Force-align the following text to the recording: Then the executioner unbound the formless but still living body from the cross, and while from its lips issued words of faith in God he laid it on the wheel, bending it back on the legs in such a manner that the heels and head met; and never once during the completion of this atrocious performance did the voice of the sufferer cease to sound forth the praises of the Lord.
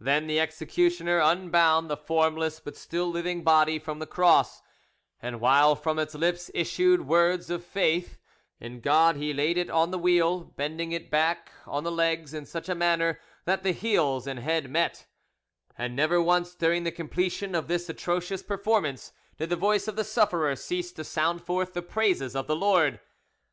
Then 0.00 0.26
the 0.26 0.40
executioner 0.40 1.20
unbound 1.20 1.88
the 1.88 1.96
formless 1.96 2.58
but 2.58 2.76
still 2.76 3.08
living 3.08 3.44
body 3.44 3.78
from 3.78 4.00
the 4.00 4.06
cross, 4.08 4.60
and 5.22 5.40
while 5.40 5.76
from 5.76 6.00
its 6.00 6.12
lips 6.16 6.50
issued 6.54 7.06
words 7.06 7.50
of 7.50 7.62
faith 7.64 8.18
in 8.58 8.80
God 8.80 9.14
he 9.14 9.32
laid 9.32 9.56
it 9.56 9.70
on 9.70 9.92
the 9.92 9.98
wheel, 10.00 10.40
bending 10.40 10.90
it 10.90 11.08
back 11.08 11.52
on 11.68 11.84
the 11.84 11.92
legs 11.92 12.34
in 12.34 12.46
such 12.46 12.68
a 12.68 12.74
manner 12.74 13.20
that 13.44 13.62
the 13.62 13.70
heels 13.70 14.26
and 14.26 14.40
head 14.40 14.68
met; 14.68 15.06
and 15.78 15.94
never 15.94 16.20
once 16.20 16.56
during 16.56 16.82
the 16.82 16.90
completion 16.90 17.54
of 17.54 17.68
this 17.68 17.88
atrocious 17.88 18.42
performance 18.42 19.12
did 19.38 19.50
the 19.50 19.54
voice 19.54 19.86
of 19.86 19.94
the 19.94 20.02
sufferer 20.02 20.56
cease 20.56 20.90
to 20.90 21.04
sound 21.04 21.44
forth 21.44 21.74
the 21.74 21.80
praises 21.82 22.34
of 22.34 22.48
the 22.48 22.56
Lord. 22.56 22.98